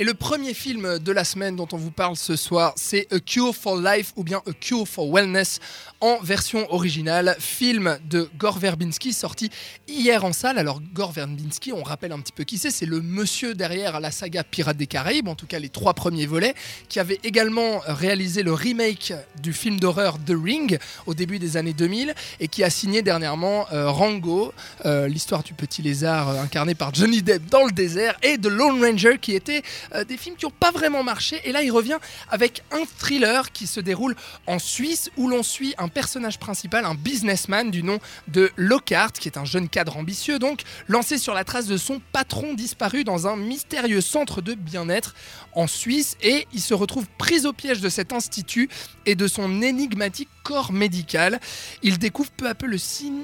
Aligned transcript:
Et 0.00 0.02
le 0.02 0.14
premier 0.14 0.54
film 0.54 0.98
de 0.98 1.12
la 1.12 1.22
semaine 1.22 1.54
dont 1.54 1.68
on 1.70 1.76
vous 1.76 1.92
parle 1.92 2.16
ce 2.16 2.34
soir, 2.34 2.72
c'est 2.74 3.06
A 3.12 3.20
Cure 3.20 3.54
for 3.54 3.80
Life 3.80 4.12
ou 4.16 4.24
bien 4.24 4.42
A 4.44 4.52
Cure 4.52 4.88
for 4.88 5.08
Wellness 5.08 5.60
en 6.00 6.18
version 6.20 6.66
originale, 6.74 7.36
film 7.38 7.96
de 8.10 8.28
Gore 8.36 8.58
Verbinski 8.58 9.12
sorti 9.12 9.50
hier 9.86 10.24
en 10.24 10.32
salle. 10.32 10.58
Alors 10.58 10.82
Gore 10.92 11.12
Verbinski, 11.12 11.72
on 11.72 11.84
rappelle 11.84 12.10
un 12.10 12.18
petit 12.18 12.32
peu 12.32 12.42
qui 12.42 12.58
c'est, 12.58 12.72
c'est 12.72 12.86
le 12.86 13.00
monsieur 13.02 13.54
derrière 13.54 14.00
la 14.00 14.10
saga 14.10 14.42
Pirates 14.42 14.76
des 14.76 14.88
Caraïbes, 14.88 15.28
en 15.28 15.36
tout 15.36 15.46
cas 15.46 15.60
les 15.60 15.68
trois 15.68 15.94
premiers 15.94 16.26
volets, 16.26 16.56
qui 16.88 16.98
avait 16.98 17.20
également 17.22 17.80
réalisé 17.86 18.42
le 18.42 18.52
remake 18.52 19.12
du 19.40 19.52
film 19.52 19.78
d'horreur 19.78 20.18
The 20.18 20.34
Ring 20.36 20.76
au 21.06 21.14
début 21.14 21.38
des 21.38 21.56
années 21.56 21.72
2000 21.72 22.16
et 22.40 22.48
qui 22.48 22.64
a 22.64 22.70
signé 22.70 23.02
dernièrement 23.02 23.68
euh, 23.72 23.88
Rango, 23.88 24.52
euh, 24.86 25.06
l'histoire 25.06 25.44
du 25.44 25.54
petit 25.54 25.82
lézard 25.82 26.30
euh, 26.30 26.42
incarné 26.42 26.74
par 26.74 26.92
Johnny 26.92 27.22
Depp 27.22 27.46
dans 27.48 27.64
le 27.64 27.70
désert 27.70 28.16
et 28.24 28.38
The 28.38 28.46
Lone 28.46 28.84
Ranger 28.84 29.18
qui 29.20 29.36
était 29.36 29.62
euh, 29.94 30.04
des 30.04 30.16
films 30.16 30.36
qui 30.36 30.44
n'ont 30.44 30.50
pas 30.50 30.70
vraiment 30.70 31.02
marché. 31.02 31.40
Et 31.44 31.52
là, 31.52 31.62
il 31.62 31.70
revient 31.70 31.98
avec 32.30 32.62
un 32.72 32.84
thriller 32.98 33.52
qui 33.52 33.66
se 33.66 33.80
déroule 33.80 34.16
en 34.46 34.58
Suisse 34.58 35.10
où 35.16 35.28
l'on 35.28 35.42
suit 35.42 35.74
un 35.78 35.88
personnage 35.88 36.38
principal, 36.38 36.84
un 36.84 36.94
businessman 36.94 37.70
du 37.70 37.82
nom 37.82 37.98
de 38.28 38.50
Lockhart, 38.56 39.12
qui 39.12 39.28
est 39.28 39.38
un 39.38 39.44
jeune 39.44 39.68
cadre 39.68 39.96
ambitieux, 39.96 40.38
donc 40.38 40.62
lancé 40.88 41.18
sur 41.18 41.34
la 41.34 41.44
trace 41.44 41.66
de 41.66 41.76
son 41.76 42.00
patron 42.12 42.54
disparu 42.54 43.04
dans 43.04 43.26
un 43.26 43.36
mystérieux 43.36 44.00
centre 44.00 44.42
de 44.42 44.54
bien-être 44.54 45.14
en 45.52 45.66
Suisse. 45.66 46.16
Et 46.22 46.46
il 46.52 46.60
se 46.60 46.74
retrouve 46.74 47.06
pris 47.18 47.46
au 47.46 47.52
piège 47.52 47.80
de 47.80 47.88
cet 47.88 48.12
institut 48.12 48.68
et 49.06 49.14
de 49.14 49.26
son 49.26 49.62
énigmatique 49.62 50.28
corps 50.44 50.72
médical. 50.72 51.40
Il 51.82 51.98
découvre 51.98 52.30
peu 52.30 52.46
à 52.46 52.54
peu 52.54 52.68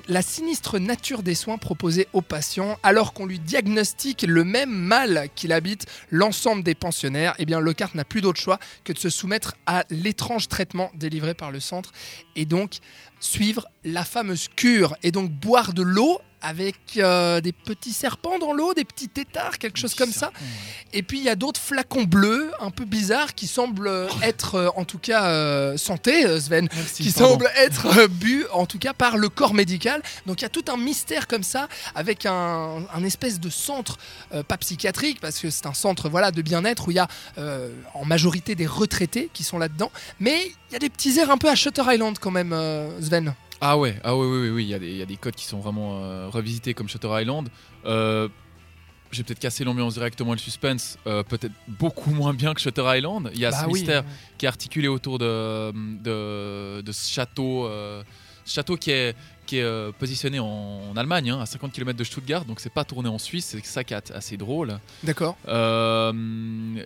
la 0.08 0.22
sinistre 0.22 0.78
nature 0.78 1.22
des 1.22 1.34
soins 1.34 1.58
proposés 1.58 2.08
aux 2.12 2.22
patients 2.22 2.78
alors 2.82 3.12
qu'on 3.12 3.26
lui 3.26 3.38
diagnostique 3.38 4.24
le 4.26 4.42
même 4.42 4.70
mal 4.70 5.28
qu'il 5.36 5.52
habite 5.52 5.86
l'ensemble 6.10 6.49
des 6.56 6.74
pensionnaires. 6.74 7.34
Eh 7.38 7.46
bien, 7.46 7.60
n'a 7.94 8.04
plus 8.04 8.20
d'autre 8.20 8.40
choix 8.40 8.58
que 8.84 8.92
de 8.92 8.98
se 8.98 9.10
soumettre 9.10 9.56
à 9.66 9.84
l'étrange 9.90 10.48
traitement 10.48 10.90
délivré 10.94 11.34
par 11.34 11.50
le 11.50 11.60
centre 11.60 11.92
et 12.36 12.44
donc 12.44 12.78
suivre 13.20 13.66
la 13.84 14.04
fameuse 14.04 14.48
cure 14.54 14.96
et 15.02 15.10
donc 15.10 15.30
boire 15.30 15.72
de 15.72 15.82
l'eau 15.82 16.20
avec 16.42 16.76
euh, 16.96 17.42
des 17.42 17.52
petits 17.52 17.92
serpents 17.92 18.38
dans 18.38 18.54
l'eau, 18.54 18.72
des 18.72 18.86
petits 18.86 19.10
têtards, 19.10 19.58
quelque 19.58 19.78
chose 19.78 19.94
comme 19.94 20.12
ça. 20.12 20.32
Et 20.94 21.02
puis 21.02 21.18
il 21.18 21.24
y 21.24 21.28
a 21.28 21.36
d'autres 21.36 21.60
flacons 21.60 22.04
bleus 22.04 22.50
un 22.60 22.70
peu 22.70 22.86
bizarres 22.86 23.34
qui 23.34 23.46
semblent 23.46 23.88
euh, 23.88 24.08
être, 24.22 24.54
euh, 24.54 24.68
en 24.74 24.84
tout 24.84 24.98
cas, 24.98 25.26
euh, 25.26 25.76
santé, 25.76 26.40
Sven, 26.40 26.66
qui 26.94 27.12
pardon. 27.12 27.32
semblent 27.32 27.50
être 27.58 28.06
bu, 28.08 28.46
en 28.52 28.64
tout 28.64 28.78
cas, 28.78 28.94
par 28.94 29.18
le 29.18 29.28
corps 29.28 29.52
médical. 29.52 30.02
Donc 30.24 30.40
il 30.40 30.44
y 30.44 30.46
a 30.46 30.50
tout 30.50 30.64
un 30.72 30.78
mystère 30.78 31.26
comme 31.26 31.42
ça, 31.42 31.68
avec 31.94 32.24
un, 32.24 32.86
un 32.94 33.04
espèce 33.04 33.38
de 33.38 33.50
centre, 33.50 33.98
pas 34.48 34.56
psychiatrique, 34.56 35.20
parce 35.20 35.38
que 35.38 35.50
c'est 35.50 35.66
un 35.66 35.74
centre 35.74 36.08
voilà, 36.08 36.30
de 36.30 36.40
bien-être 36.40 36.88
où 36.88 36.90
il 36.90 36.96
y 36.96 37.00
a 37.00 37.08
en 37.94 38.04
majorité 38.04 38.54
des 38.54 38.66
retraités 38.66 39.28
qui 39.34 39.44
sont 39.44 39.58
là-dedans. 39.58 39.92
Mais 40.20 40.52
il 40.70 40.72
y 40.72 40.76
a 40.76 40.78
des 40.78 40.88
petits 40.88 41.18
airs 41.18 41.30
un 41.30 41.38
peu 41.38 41.48
à 41.48 41.54
Shutter 41.54 41.82
Island 41.86 42.18
quand 42.18 42.30
même, 42.30 42.56
Sven. 43.00 43.34
Ah 43.60 43.76
ouais, 43.78 43.94
ah 44.04 44.16
ouais, 44.16 44.26
oui, 44.26 44.38
oui, 44.42 44.48
oui, 44.50 44.64
il 44.64 44.68
y, 44.70 44.74
a 44.74 44.78
des- 44.78 44.90
il 44.90 44.96
y 44.96 45.02
a 45.02 45.06
des 45.06 45.16
codes 45.16 45.34
qui 45.34 45.44
sont 45.44 45.60
vraiment 45.60 46.00
euh, 46.02 46.28
revisités 46.28 46.72
comme 46.74 46.88
Shutter 46.88 47.08
Island. 47.12 47.48
Euh, 47.84 48.28
J'ai 49.12 49.24
peut-être 49.24 49.40
cassé 49.40 49.64
l'ambiance 49.64 49.94
directement 49.94 50.32
et 50.32 50.36
le 50.36 50.40
suspense, 50.40 50.96
euh, 51.06 51.24
peut-être 51.24 51.52
beaucoup 51.66 52.10
moins 52.12 52.32
bien 52.32 52.54
que 52.54 52.60
Shutter 52.60 52.84
Island. 52.86 53.30
Il 53.34 53.40
y 53.40 53.44
a 53.44 53.50
Bah 53.50 53.62
ce 53.62 53.66
oui. 53.66 53.72
mystère 53.80 54.04
qui 54.38 54.46
est 54.46 54.48
articulé 54.48 54.86
autour 54.88 55.18
de, 55.18 55.72
de, 56.00 56.80
de 56.80 56.92
ce 56.92 57.10
château, 57.12 57.68
ce 58.44 58.54
château 58.54 58.76
qui 58.76 58.92
est, 58.92 59.16
qui 59.50 59.56
est 59.58 59.62
euh, 59.64 59.90
positionné 59.90 60.38
en, 60.38 60.92
Allemagne, 60.96 61.30
hein, 61.30 61.40
à 61.40 61.46
50 61.46 61.72
km 61.72 61.98
de 61.98 62.04
Stuttgart, 62.04 62.44
donc 62.44 62.60
c'est 62.60 62.72
pas 62.72 62.84
tourné 62.84 63.08
en 63.08 63.18
Suisse, 63.18 63.46
c'est 63.46 63.64
ça 63.66 63.82
qui 63.82 63.94
est 63.94 64.10
assez 64.12 64.36
drôle. 64.36 64.78
D'accord. 65.02 65.36
Euh, 65.48 66.12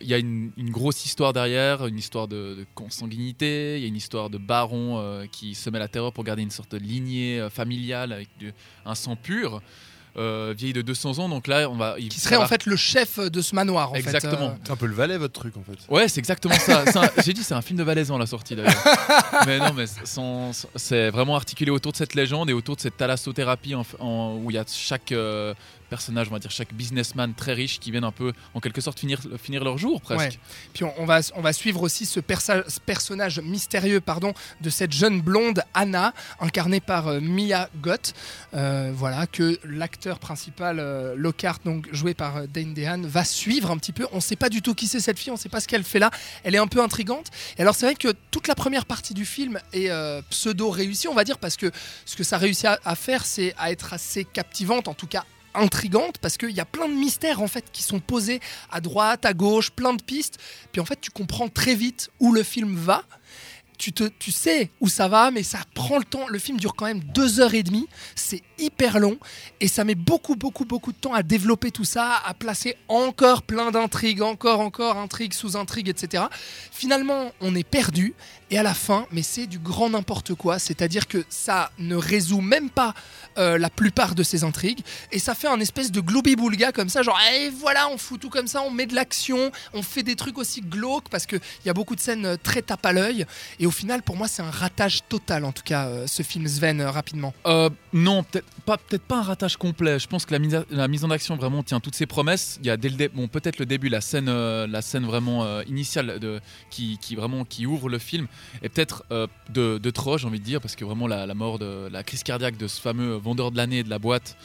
Il 0.00 0.06
y 0.08 0.14
a 0.14 0.18
une, 0.18 0.50
une 0.56 0.70
grosse 0.70 1.04
histoire 1.04 1.32
derrière, 1.34 1.86
une 1.86 1.98
histoire 1.98 2.26
de, 2.26 2.54
de 2.54 2.66
consanguinité, 2.74 3.76
il 3.76 3.82
y 3.82 3.84
a 3.84 3.88
une 3.88 3.96
histoire 3.96 4.30
de 4.30 4.38
baron 4.38 4.98
euh, 4.98 5.26
qui 5.30 5.54
se 5.54 5.68
met 5.68 5.78
la 5.78 5.88
terreur 5.88 6.12
pour 6.12 6.24
garder 6.24 6.42
une 6.42 6.50
sorte 6.50 6.72
de 6.72 6.78
lignée 6.78 7.46
familiale 7.50 8.12
avec 8.12 8.28
du- 8.38 8.52
un 8.86 8.94
sang 8.94 9.16
pur, 9.16 9.60
euh, 10.16 10.54
vieilli 10.56 10.72
de 10.72 10.82
200 10.82 11.18
ans. 11.18 11.28
Donc 11.28 11.46
là, 11.46 11.68
on 11.70 11.74
va. 11.76 11.96
il- 11.98 12.08
Qui 12.08 12.20
serait 12.20 12.36
en 12.36 12.46
fait 12.46 12.66
le 12.66 12.76
chef 12.76 13.18
de 13.18 13.40
ce 13.42 13.54
manoir. 13.54 13.92
En 13.92 13.94
Exactement. 13.94 14.36
Fait, 14.36 14.44
euh. 14.44 14.48
C'est 14.64 14.72
un 14.72 14.76
peu 14.76 14.86
le 14.86 14.94
valet, 14.94 15.16
votre 15.18 15.32
truc, 15.40 15.54
en 15.56 15.62
fait. 15.62 15.78
Ouais, 15.92 16.08
c'est 16.08 16.18
exactement 16.20 16.54
ça. 16.58 16.84
C'est 16.92 16.96
un- 16.98 17.10
J'ai 17.24 17.32
dit, 17.32 17.42
c'est 17.42 17.54
un 17.54 17.62
film 17.62 17.78
de 17.78 17.84
Valaisan 17.84 18.18
la 18.18 18.26
sortie 18.26 18.54
d'ailleurs. 18.56 18.74
mais 19.46 19.58
non, 19.58 19.72
mais 19.74 19.84
c'est 20.76 21.10
vraiment 21.10 21.36
articulé 21.36 21.70
autour 21.70 21.92
de 21.92 21.96
cette 21.96 22.14
légende 22.14 22.50
et 22.50 22.52
autour 22.52 22.76
de 22.76 22.80
cette 22.80 22.96
thalassothérapie 22.96 23.74
en- 23.74 23.84
en- 24.00 24.36
où 24.42 24.50
il 24.50 24.54
y 24.54 24.58
a 24.58 24.64
chaque 24.68 25.12
euh, 25.94 25.96
personnage, 25.96 26.26
on 26.28 26.32
va 26.32 26.40
dire 26.40 26.50
chaque 26.50 26.74
businessman 26.74 27.34
très 27.34 27.54
riche 27.54 27.78
qui 27.78 27.90
viennent 27.90 28.04
un 28.04 28.12
peu, 28.12 28.32
en 28.52 28.60
quelque 28.60 28.80
sorte, 28.80 28.98
finir, 28.98 29.20
finir 29.40 29.62
leur 29.62 29.78
jour 29.78 30.00
presque. 30.00 30.20
Ouais. 30.20 30.38
Puis 30.72 30.84
on, 30.84 30.92
on 30.98 31.06
va, 31.06 31.20
on 31.36 31.40
va 31.40 31.52
suivre 31.52 31.82
aussi 31.82 32.04
ce, 32.04 32.20
persa- 32.20 32.68
ce 32.68 32.80
personnage 32.80 33.38
mystérieux 33.40 34.00
pardon, 34.00 34.34
de 34.60 34.70
cette 34.70 34.92
jeune 34.92 35.20
blonde 35.20 35.62
Anna, 35.72 36.12
incarnée 36.40 36.80
par 36.80 37.08
euh, 37.08 37.20
Mia 37.20 37.68
Goth. 37.76 38.12
Euh, 38.54 38.92
voilà, 38.94 39.26
que 39.26 39.58
l'acteur 39.64 40.18
principal, 40.18 40.78
euh, 40.80 41.14
Lockhart, 41.16 41.60
donc 41.64 41.88
joué 41.92 42.14
par 42.14 42.36
euh, 42.36 42.46
Dane 42.46 42.74
DeHaan, 42.74 43.02
va 43.06 43.24
suivre 43.24 43.70
un 43.70 43.78
petit 43.78 43.92
peu. 43.92 44.06
On 44.12 44.16
ne 44.16 44.20
sait 44.20 44.36
pas 44.36 44.48
du 44.48 44.62
tout 44.62 44.74
qui 44.74 44.88
c'est 44.88 45.00
cette 45.00 45.18
fille, 45.18 45.30
on 45.30 45.36
ne 45.36 45.40
sait 45.40 45.48
pas 45.48 45.60
ce 45.60 45.68
qu'elle 45.68 45.84
fait 45.84 46.00
là. 46.00 46.10
Elle 46.42 46.54
est 46.54 46.58
un 46.58 46.66
peu 46.66 46.82
intrigante. 46.82 47.30
Et 47.56 47.62
alors 47.62 47.74
c'est 47.74 47.86
vrai 47.86 47.94
que 47.94 48.12
toute 48.30 48.48
la 48.48 48.54
première 48.54 48.86
partie 48.86 49.14
du 49.14 49.24
film 49.24 49.60
est 49.72 49.90
pseudo 50.30 50.70
réussie, 50.70 51.08
on 51.08 51.14
va 51.14 51.24
dire, 51.24 51.38
parce 51.38 51.56
que 51.56 51.70
ce 52.04 52.16
que 52.16 52.24
ça 52.24 52.38
réussit 52.38 52.64
à, 52.66 52.78
à 52.84 52.94
faire, 52.96 53.24
c'est 53.24 53.54
à 53.58 53.70
être 53.70 53.92
assez 53.92 54.24
captivante, 54.24 54.88
en 54.88 54.94
tout 54.94 55.06
cas 55.06 55.24
intrigante 55.54 56.18
parce 56.18 56.36
qu'il 56.36 56.50
y 56.50 56.60
a 56.60 56.64
plein 56.64 56.88
de 56.88 56.94
mystères 56.94 57.40
en 57.40 57.48
fait 57.48 57.64
qui 57.72 57.82
sont 57.82 58.00
posés 58.00 58.40
à 58.70 58.80
droite, 58.80 59.24
à 59.24 59.34
gauche, 59.34 59.70
plein 59.70 59.94
de 59.94 60.02
pistes. 60.02 60.38
Puis 60.72 60.80
en 60.80 60.84
fait, 60.84 61.00
tu 61.00 61.10
comprends 61.10 61.48
très 61.48 61.74
vite 61.74 62.10
où 62.20 62.32
le 62.32 62.42
film 62.42 62.74
va. 62.76 63.04
Tu, 63.76 63.92
sais 64.32 64.70
où 64.80 64.88
ça 64.88 65.08
va, 65.08 65.30
mais 65.30 65.42
ça 65.42 65.58
prend 65.74 65.98
le 65.98 66.04
temps. 66.04 66.26
Le 66.28 66.38
film 66.38 66.58
dure 66.58 66.74
quand 66.74 66.86
même 66.86 67.00
deux 67.00 67.40
heures 67.40 67.54
et 67.54 67.62
demie. 67.62 67.86
C'est 68.14 68.42
hyper 68.58 68.98
long 68.98 69.18
et 69.60 69.68
ça 69.68 69.84
met 69.84 69.94
beaucoup, 69.94 70.36
beaucoup, 70.36 70.64
beaucoup 70.64 70.92
de 70.92 70.96
temps 70.96 71.12
à 71.12 71.22
développer 71.22 71.70
tout 71.70 71.84
ça, 71.84 72.22
à 72.24 72.34
placer 72.34 72.76
encore 72.88 73.42
plein 73.42 73.70
d'intrigues, 73.70 74.22
encore, 74.22 74.60
encore 74.60 74.96
intrigues 74.96 75.34
sous 75.34 75.56
intrigues, 75.56 75.88
etc. 75.88 76.24
Finalement, 76.70 77.32
on 77.40 77.54
est 77.54 77.68
perdu 77.68 78.14
et 78.50 78.58
à 78.58 78.62
la 78.62 78.74
fin, 78.74 79.06
mais 79.10 79.22
c'est 79.22 79.46
du 79.46 79.58
grand 79.58 79.90
n'importe 79.90 80.34
quoi. 80.34 80.58
C'est-à-dire 80.58 81.08
que 81.08 81.24
ça 81.28 81.72
ne 81.78 81.96
résout 81.96 82.40
même 82.40 82.70
pas 82.70 82.94
euh, 83.38 83.58
la 83.58 83.70
plupart 83.70 84.14
de 84.14 84.22
ces 84.22 84.44
intrigues 84.44 84.80
et 85.10 85.18
ça 85.18 85.34
fait 85.34 85.48
un 85.48 85.60
espèce 85.60 85.90
de 85.90 86.00
globi-boulga 86.00 86.72
comme 86.72 86.88
ça, 86.88 87.02
genre, 87.02 87.18
et 87.34 87.48
voilà, 87.50 87.88
on 87.88 87.98
fout 87.98 88.20
tout 88.20 88.30
comme 88.30 88.46
ça, 88.46 88.62
on 88.62 88.70
met 88.70 88.86
de 88.86 88.94
l'action, 88.94 89.50
on 89.72 89.82
fait 89.82 90.02
des 90.02 90.14
trucs 90.14 90.38
aussi 90.38 90.60
glauques 90.60 91.08
parce 91.08 91.26
qu'il 91.26 91.40
y 91.64 91.68
a 91.68 91.74
beaucoup 91.74 91.96
de 91.96 92.00
scènes 92.00 92.26
euh, 92.26 92.36
très 92.40 92.62
tape 92.62 92.84
à 92.86 92.92
l'œil. 92.92 93.26
Au 93.66 93.70
final, 93.70 94.02
pour 94.02 94.16
moi, 94.16 94.28
c'est 94.28 94.42
un 94.42 94.50
ratage 94.50 95.00
total, 95.08 95.44
en 95.44 95.52
tout 95.52 95.62
cas, 95.62 95.86
euh, 95.86 96.06
ce 96.06 96.22
film 96.22 96.46
Sven, 96.46 96.80
euh, 96.80 96.90
rapidement. 96.90 97.34
Euh, 97.46 97.70
non, 97.92 98.22
peut-être 98.22 99.02
pas, 99.02 99.18
un 99.18 99.22
ratage 99.22 99.56
complet. 99.56 99.98
Je 99.98 100.06
pense 100.06 100.26
que 100.26 100.32
la 100.32 100.88
mise, 100.88 101.04
en 101.04 101.10
action 101.10 101.36
vraiment 101.36 101.62
tient 101.62 101.80
toutes 101.80 101.94
ses 101.94 102.06
promesses. 102.06 102.58
Il 102.62 102.66
y 102.66 102.70
a 102.70 102.76
bon, 103.12 103.28
peut-être 103.28 103.58
le 103.58 103.66
début, 103.66 103.88
la 103.88 104.00
scène, 104.00 104.26
la 104.26 104.82
scène 104.82 105.04
vraiment 105.04 105.60
initiale 105.62 106.40
qui, 106.70 106.98
vraiment 107.14 107.44
qui 107.44 107.66
ouvre 107.66 107.88
le 107.88 107.98
film, 107.98 108.26
et 108.62 108.68
peut-être 108.68 109.04
de, 109.50 109.78
de 109.78 109.90
trop, 109.90 110.18
j'ai 110.18 110.26
envie 110.26 110.40
de 110.40 110.44
dire, 110.44 110.60
parce 110.60 110.76
que 110.76 110.84
vraiment 110.84 111.06
la, 111.06 111.32
mort 111.34 111.58
la 111.60 112.02
crise 112.02 112.22
cardiaque 112.22 112.56
de 112.56 112.66
ce 112.66 112.80
fameux 112.80 113.14
vendeur 113.14 113.50
de 113.50 113.56
l'année 113.56 113.82
de 113.82 113.90
la 113.90 113.98
boîte. 113.98 114.36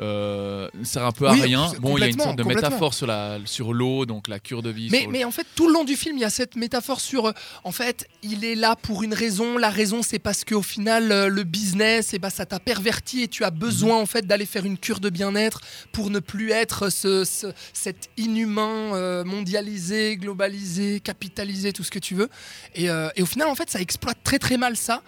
Euh, 0.00 0.68
sert 0.84 1.04
un 1.04 1.10
peu 1.12 1.26
à 1.28 1.32
Oui, 1.32 1.40
rien. 1.42 1.72
Bon, 1.80 1.96
il 1.96 2.00
y 2.00 2.04
a 2.04 2.06
une 2.06 2.18
sorte 2.20 2.36
de 2.36 2.44
métaphore 2.44 2.94
sur 2.94 3.06
la 3.06 3.38
sur 3.46 3.72
l'eau, 3.72 4.06
donc 4.06 4.28
la 4.28 4.38
cure 4.38 4.62
de 4.62 4.70
vie. 4.70 4.88
Mais, 4.92 5.06
mais 5.10 5.24
en 5.24 5.30
fait, 5.32 5.46
tout 5.56 5.66
le 5.66 5.72
long 5.72 5.84
du 5.84 5.96
film, 5.96 6.16
il 6.16 6.20
y 6.20 6.24
a 6.24 6.30
cette 6.30 6.54
métaphore 6.56 7.00
sur, 7.00 7.26
euh, 7.26 7.32
en 7.64 7.72
fait, 7.72 8.06
il 8.22 8.44
est 8.44 8.54
là 8.54 8.76
pour 8.76 9.02
une 9.02 9.12
raison. 9.14 9.58
La 9.58 9.70
raison, 9.70 10.02
c'est 10.02 10.18
parce 10.20 10.44
qu'au 10.44 10.62
final, 10.62 11.10
euh, 11.10 11.28
le 11.28 11.42
business, 11.42 12.10
eh 12.14 12.18
ben, 12.18 12.30
ça 12.30 12.46
t'a 12.46 12.60
perverti 12.60 13.22
et 13.22 13.28
tu 13.28 13.42
as 13.44 13.50
besoin, 13.50 13.96
en 13.96 14.06
fait, 14.06 14.26
d'aller 14.26 14.46
faire 14.46 14.64
une 14.64 14.78
cure 14.78 15.00
de 15.00 15.10
bien-être 15.10 15.60
pour 15.92 16.10
ne 16.10 16.20
plus 16.20 16.50
être 16.52 16.90
ce, 16.90 17.24
ce- 17.24 17.52
cet 17.72 18.08
inhumain 18.16 18.94
euh, 18.94 19.24
mondialisé, 19.24 20.16
globalisé, 20.16 21.00
capitalisé, 21.00 21.72
tout 21.72 21.82
ce 21.82 21.90
que 21.90 21.98
tu 21.98 22.14
veux. 22.14 22.28
Et, 22.74 22.88
euh, 22.88 23.08
et 23.16 23.22
au 23.22 23.26
final, 23.26 23.48
en 23.48 23.54
fait, 23.54 23.68
ça 23.68 23.80
exploite 23.80 24.18
très 24.22 24.38
très 24.38 24.56
mal 24.58 24.76
ça. 24.76 25.02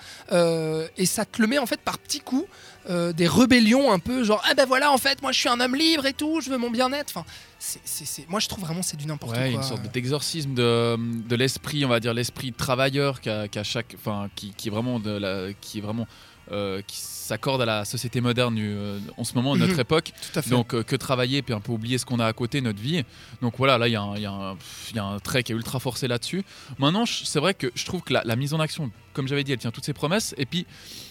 Et 0.96 1.06
ça 1.06 1.24
te 1.24 1.40
le 1.40 1.46
met, 1.48 1.58
en 1.58 1.66
fait, 1.66 1.80
par 1.80 1.98
petits 1.98 2.20
coups. 2.20 2.46
Euh, 2.88 3.12
des 3.12 3.28
rébellions 3.28 3.92
un 3.92 3.98
peu 3.98 4.24
genre 4.24 4.42
ah 4.48 4.54
ben 4.54 4.64
voilà 4.66 4.90
en 4.90 4.96
fait 4.98 5.20
moi 5.20 5.32
je 5.32 5.38
suis 5.38 5.48
un 5.50 5.60
homme 5.60 5.74
libre 5.76 6.06
et 6.06 6.12
tout 6.14 6.40
je 6.40 6.48
veux 6.50 6.56
mon 6.56 6.70
bien-être. 6.70 7.10
Enfin 7.14 7.26
c'est, 7.58 8.26
moi 8.28 8.40
je 8.40 8.48
trouve 8.48 8.64
vraiment 8.64 8.82
c'est 8.82 8.96
du 8.96 9.06
n'importe 9.06 9.32
Ouais, 9.36 9.50
quoi. 9.52 9.60
une 9.60 9.62
sorte 9.62 9.82
d'exorcisme 9.92 10.54
de, 10.54 10.96
de 11.28 11.36
l'esprit, 11.36 11.84
on 11.84 11.88
va 11.88 12.00
dire 12.00 12.14
l'esprit 12.14 12.52
travailleur 12.52 13.20
qu'a 13.20 13.48
chaque, 13.64 13.94
enfin 13.98 14.28
qui, 14.34 14.52
qui 14.56 14.68
est 14.68 14.70
vraiment 14.70 14.98
de 14.98 15.10
la, 15.10 15.52
qui 15.60 15.78
est 15.78 15.82
vraiment 15.82 16.06
euh, 16.52 16.82
qui 16.86 16.96
s'accorde 16.98 17.62
à 17.62 17.64
la 17.64 17.84
société 17.84 18.20
moderne 18.20 18.56
euh, 18.58 18.98
en 19.16 19.24
ce 19.24 19.34
moment, 19.34 19.52
à 19.54 19.56
notre 19.56 19.74
Mhm. 19.74 19.80
époque. 19.80 20.12
tout 20.32 20.38
à 20.38 20.42
fait 20.42 20.50
Donc 20.50 20.74
euh, 20.74 20.82
que 20.82 20.96
travailler 20.96 21.42
puis 21.42 21.54
un 21.54 21.60
peu 21.60 21.70
oublier 21.72 21.96
ce 21.98 22.04
qu'on 22.04 22.18
a 22.18 22.26
à 22.26 22.32
côté 22.32 22.60
notre 22.60 22.80
vie. 22.80 23.04
Donc 23.40 23.54
voilà, 23.58 23.78
là 23.78 23.86
il 23.88 23.92
y, 23.92 23.96
a 23.96 24.02
un- 24.02 24.16
y, 24.16 24.22
y 24.22 24.98
a 24.98 25.18
trait 25.22 25.42
qui 25.44 25.52
est 25.52 25.54
ultra 25.54 25.78
forcé 25.78 26.08
là-dessus. 26.08 26.42
Maintenant, 26.78 27.04
c'est 27.06 27.38
vrai 27.40 27.54
que 27.54 27.70
je 27.74 27.84
trouve 27.84 28.02
que 28.02 28.12
la, 28.12 28.22
la 28.24 28.34
mise 28.36 28.52
en 28.54 28.60
action, 28.60 28.90
comme 29.12 29.28
j'avais 29.28 29.44
dit, 29.44 29.52
elle 29.52 29.58
tient 29.58 29.70
toutes 29.70 29.84
ses 29.84 29.92
promesses. 29.92 30.34
Et 30.38 30.46
puis 30.46 30.66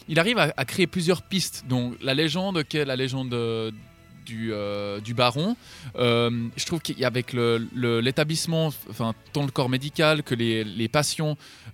il 0.07 0.19
arrive 0.19 0.37
à, 0.39 0.53
à 0.57 0.65
créer 0.65 0.87
plusieurs 0.87 1.21
pistes. 1.21 1.63
Donc 1.69 1.95
la 2.01 2.13
légende, 2.13 2.63
qui 2.65 2.77
est 2.77 2.85
la 2.85 2.95
légende 2.97 3.33
du, 4.25 4.51
euh, 4.53 4.99
du 4.99 5.13
baron. 5.15 5.55
Euh, 5.95 6.29
je 6.55 6.65
trouve 6.65 6.81
qu'avec 6.81 7.33
l'établissement, 7.33 8.67
enfin, 8.89 9.13
tant 9.33 9.43
le 9.45 9.51
corps 9.51 9.69
médical 9.69 10.21
que 10.23 10.35
les, 10.35 10.63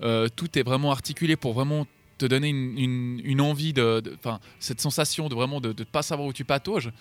euh, 0.01 0.27
tout 0.35 0.57
est 0.57 0.63
vraiment 0.63 0.91
articulé 0.91 1.35
pour 1.35 1.53
vraiment 1.53 1.85
te 2.17 2.25
donner 2.25 2.49
une, 2.49 3.41
envie 3.41 3.73
de, 3.73 4.01
enfin, 4.17 4.39
cette 4.59 4.81
sensation 4.81 5.27
de 5.27 5.35
vraiment 5.35 5.59
de 5.59 5.69
ne 5.69 5.83
pas 5.83 6.01
savoir 6.01 6.27
où 6.27 6.33
tu 6.33 6.45
patauges. 6.45 6.91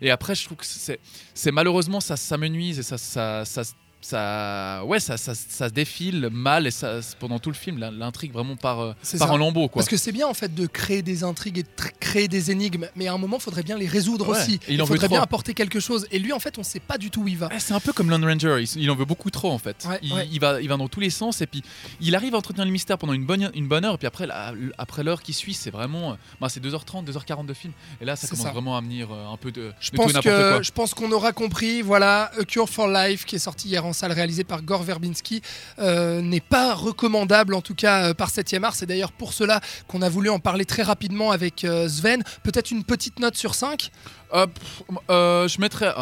Et 0.00 0.10
après, 0.10 0.34
je 0.34 0.44
trouve 0.44 0.58
que 0.58 0.66
c'est 0.66 1.52
malheureusement 1.52 2.00
ça 2.00 2.16
s'amenuise 2.16 2.78
et 2.78 2.82
ça, 2.82 2.98
ça, 2.98 3.44
ça, 3.44 3.62
ça, 4.08 4.84
ouais, 4.84 5.00
ça, 5.00 5.16
ça, 5.16 5.34
ça 5.34 5.68
se 5.68 5.72
défile 5.72 6.28
mal 6.30 6.66
et 6.66 6.70
ça, 6.70 7.00
pendant 7.18 7.38
tout 7.38 7.48
le 7.50 7.54
film, 7.56 7.78
l'intrigue 7.78 8.32
vraiment 8.32 8.56
part, 8.56 8.80
euh, 8.80 8.92
ça. 9.02 9.30
en 9.30 9.36
lambeaux, 9.38 9.68
quoi. 9.68 9.80
Parce 9.80 9.88
que 9.88 9.96
c'est 9.96 10.12
bien 10.12 10.26
en 10.26 10.34
fait 10.34 10.54
de 10.54 10.66
créer 10.66 11.00
des 11.02 11.24
intrigues 11.24 11.58
et 11.58 11.62
de 11.62 11.68
créer 12.00 12.28
des 12.28 12.50
énigmes, 12.50 12.86
mais 12.96 13.06
à 13.08 13.14
un 13.14 13.18
moment, 13.18 13.38
il 13.38 13.42
faudrait 13.42 13.62
bien 13.62 13.78
les 13.78 13.86
résoudre 13.88 14.28
Ouais, 14.28 14.36
aussi. 14.38 14.60
il 14.68 14.80
en 14.82 14.84
veut 14.84 14.94
faudrait 14.94 15.08
bien 15.08 15.18
trop. 15.18 15.24
apporter 15.24 15.54
quelque 15.54 15.80
chose. 15.80 16.06
Et 16.10 16.18
lui, 16.18 16.32
en 16.32 16.38
fait, 16.38 16.58
on 16.58 16.62
sait 16.62 16.80
pas 16.80 16.98
du 16.98 17.10
tout 17.10 17.22
où 17.22 17.28
il 17.28 17.38
va. 17.38 17.48
Ouais, 17.48 17.58
c'est 17.60 17.72
un 17.74 17.80
peu 17.80 17.92
comme 17.94 18.10
Lone 18.10 18.24
Ranger, 18.24 18.58
il, 18.60 18.82
il 18.82 18.90
en 18.90 18.94
veut 18.94 19.04
beaucoup 19.06 19.30
trop 19.30 19.50
en 19.50 19.58
fait. 19.58 19.86
Ouais, 19.88 19.98
il, 20.30 20.38
va, 20.38 20.60
il 20.60 20.68
va 20.68 20.76
dans 20.76 20.88
tous 20.88 21.00
les 21.00 21.10
sens 21.10 21.40
et 21.40 21.46
puis 21.46 21.62
il 22.00 22.14
arrive 22.14 22.34
à 22.34 22.38
entretenir 22.38 22.66
le 22.66 22.70
mystère 22.72 22.98
pendant 22.98 23.14
une 23.14 23.24
bonne, 23.24 23.50
une 23.54 23.68
bonne 23.68 23.84
heure. 23.86 23.94
Et 23.94 23.98
puis 23.98 24.06
après, 24.06 24.26
la- 24.26 24.52
après 24.78 25.02
l'heure 25.02 25.22
qui 25.22 25.32
suit, 25.32 25.54
c'est 25.54 25.70
vraiment. 25.70 26.12
euh, 26.12 26.14
bah, 26.40 26.48
c'est 26.50 26.60
2h30, 26.62 27.04
2h40 27.06 27.46
de 27.46 27.54
film. 27.54 27.72
Et 28.00 28.04
là, 28.04 28.16
ça 28.16 28.28
commence 28.28 28.46
vraiment 28.52 28.76
à 28.76 28.80
venir 28.80 29.08
euh, 29.12 29.32
un 29.32 29.36
peu 29.36 29.50
de, 29.50 29.72
Je 29.80 29.90
de 29.90 29.96
tout 29.96 30.02
et 30.02 30.04
pense, 30.04 30.14
n'importe 30.14 30.36
que, 30.36 30.52
quoi. 30.52 30.62
je 30.62 30.72
pense 30.72 30.94
qu'on 30.94 31.10
aura 31.12 31.32
compris. 31.32 31.80
Voilà, 31.82 32.30
A 32.38 32.44
Cure 32.44 32.68
for 32.68 32.88
Life, 32.88 33.24
qui 33.24 33.36
est 33.36 33.38
sorti 33.38 33.68
hier 33.68 33.84
en 33.86 33.92
salle, 33.94 34.12
réalisé 34.12 34.44
par 34.44 34.62
Gore 34.62 34.82
Verbinski, 34.82 35.40
euh, 35.78 36.20
n'est 36.20 36.40
pas 36.40 36.74
recommandable, 36.74 37.54
en 37.54 37.62
tout 37.62 37.74
cas 37.74 38.10
euh, 38.10 38.14
par 38.14 38.30
7ème 38.30 38.64
art. 38.64 38.74
C'est 38.74 38.86
d'ailleurs 38.86 39.12
pour 39.12 39.32
cela 39.32 39.60
qu'on 39.88 40.02
a 40.02 40.08
voulu 40.08 40.28
en 40.28 40.38
parler 40.38 40.64
très 40.66 40.82
rapidement 40.82 41.30
avec 41.30 41.64
euh, 41.64 41.88
Sven. 41.88 42.22
Peut-être 42.42 42.70
une 42.70 42.84
petite 42.84 43.18
note 43.20 43.36
sur 43.36 43.54
5 43.54 43.90
Euh, 44.34 44.46
pff, 44.48 44.82
euh, 45.10 45.46
je 45.46 45.60
mettrais 45.60 45.92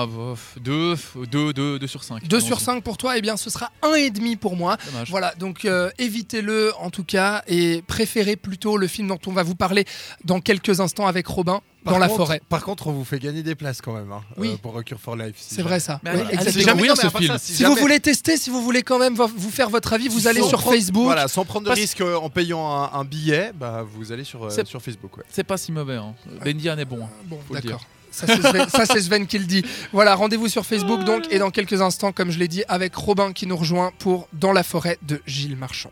2 0.60 0.94
deux, 1.30 1.52
deux, 1.52 1.78
deux 1.78 1.86
sur 1.86 2.02
5. 2.02 2.26
2 2.26 2.40
sur 2.40 2.60
5 2.60 2.82
pour 2.82 2.96
toi, 2.96 3.18
eh 3.18 3.20
bien 3.20 3.36
ce 3.36 3.50
sera 3.50 3.70
1,5 3.82 4.36
pour 4.38 4.56
moi. 4.56 4.76
Dommage. 4.90 5.10
Voilà, 5.10 5.34
donc 5.38 5.64
euh, 5.64 5.90
évitez-le 5.98 6.72
en 6.78 6.90
tout 6.90 7.04
cas 7.04 7.42
et 7.46 7.82
préférez 7.86 8.36
plutôt 8.36 8.76
le 8.78 8.86
film 8.86 9.08
dont 9.08 9.18
on 9.26 9.32
va 9.32 9.42
vous 9.42 9.54
parler 9.54 9.84
dans 10.24 10.40
quelques 10.40 10.80
instants 10.80 11.06
avec 11.06 11.26
Robin, 11.26 11.60
Par 11.84 11.92
dans 11.94 11.98
la 11.98 12.06
contre- 12.08 12.16
forêt. 12.24 12.40
Par 12.48 12.62
contre, 12.64 12.86
on 12.86 12.92
vous 12.92 13.04
fait 13.04 13.18
gagner 13.18 13.42
des 13.42 13.54
places 13.54 13.82
quand 13.82 13.92
même 13.92 14.10
hein, 14.12 14.22
Oui. 14.38 14.52
euh, 14.52 14.56
pour 14.56 14.78
A 14.78 14.82
Cure 14.82 14.98
for 15.00 15.14
Life. 15.14 15.34
si 15.36 15.54
C'est 15.56 15.62
vrai 15.62 15.78
ça. 15.78 16.00
Mais 16.02 16.10
Ouais, 16.12 16.20
allez- 16.22 16.36
non, 16.36 16.94
ce 16.96 17.08
film. 17.08 17.32
ça, 17.32 17.38
Si 17.38 17.54
jamais- 17.56 17.74
vous 17.74 17.80
voulez 17.80 18.00
tester, 18.00 18.38
si 18.38 18.48
vous 18.48 18.62
voulez 18.62 18.82
quand 18.82 18.98
même 18.98 19.14
vo- 19.14 19.26
vous 19.36 19.50
faire 19.50 19.68
votre 19.68 19.92
avis, 19.92 20.08
vous 20.08 20.26
allez 20.26 20.40
Sans 20.40 20.48
sur 20.48 20.60
prendre- 20.60 20.76
Facebook. 20.76 21.04
Voilà, 21.04 21.28
sans 21.28 21.44
prendre 21.44 21.64
de 21.64 21.68
Parce- 21.68 21.80
risque 21.80 22.00
en 22.00 22.30
payant 22.30 22.66
un, 22.66 22.90
un 22.98 23.04
billet, 23.04 23.52
bah, 23.54 23.84
vous 23.86 24.10
allez 24.10 24.24
sur, 24.24 24.44
euh, 24.46 24.50
C'est- 24.50 24.66
sur 24.66 24.80
Facebook. 24.80 25.18
ouais. 25.18 25.24
C'est 25.30 25.44
pas 25.44 25.58
si 25.58 25.70
mauvais. 25.70 25.96
Hein. 25.96 26.14
Bendian 26.42 26.78
est 26.78 26.84
bon. 26.86 27.04
hein. 27.04 27.08
Bon, 27.26 27.38
Faut 27.46 27.54
le 27.54 27.60
d'accord. 27.60 27.82
Ça 28.12 28.86
c'est, 28.86 29.00
Sven, 29.00 29.26
qui 29.26 29.38
le 29.38 29.46
dit. 29.46 29.64
Voilà, 29.92 30.14
rendez-vous 30.14 30.48
sur 30.48 30.64
Facebook 30.64 31.04
donc 31.04 31.24
et 31.30 31.38
dans 31.38 31.50
quelques 31.50 31.80
instants, 31.80 32.12
comme 32.12 32.30
je 32.30 32.38
l'ai 32.38 32.48
dit, 32.48 32.62
avec 32.68 32.94
Robin 32.94 33.32
qui 33.32 33.46
nous 33.46 33.56
rejoint 33.56 33.92
pour 33.98 34.28
Dans 34.32 34.52
la 34.52 34.62
forêt 34.62 34.98
de 35.02 35.20
Gilles 35.26 35.56
Marchand. 35.56 35.90